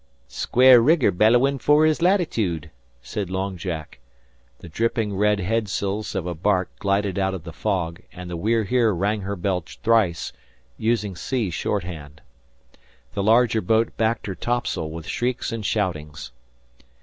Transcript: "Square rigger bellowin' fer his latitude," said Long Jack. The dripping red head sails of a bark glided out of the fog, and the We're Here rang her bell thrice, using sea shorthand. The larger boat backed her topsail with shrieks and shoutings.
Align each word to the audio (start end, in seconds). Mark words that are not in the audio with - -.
"Square 0.27 0.81
rigger 0.81 1.11
bellowin' 1.11 1.59
fer 1.59 1.85
his 1.85 2.01
latitude," 2.01 2.71
said 3.03 3.29
Long 3.29 3.55
Jack. 3.55 3.99
The 4.57 4.67
dripping 4.67 5.15
red 5.15 5.39
head 5.39 5.69
sails 5.69 6.15
of 6.15 6.25
a 6.25 6.33
bark 6.33 6.71
glided 6.79 7.19
out 7.19 7.35
of 7.35 7.43
the 7.43 7.53
fog, 7.53 8.01
and 8.11 8.27
the 8.27 8.35
We're 8.35 8.63
Here 8.63 8.95
rang 8.95 9.21
her 9.21 9.35
bell 9.35 9.61
thrice, 9.61 10.33
using 10.75 11.15
sea 11.15 11.51
shorthand. 11.51 12.19
The 13.13 13.21
larger 13.21 13.61
boat 13.61 13.95
backed 13.95 14.25
her 14.25 14.33
topsail 14.33 14.89
with 14.89 15.05
shrieks 15.05 15.51
and 15.51 15.63
shoutings. 15.63 16.31